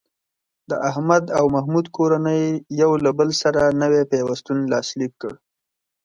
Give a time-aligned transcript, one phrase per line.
[0.69, 2.43] د احمد او محمود کورنۍ
[2.81, 5.33] یو له بل سره نوی پیوستون لاسلیک کړ.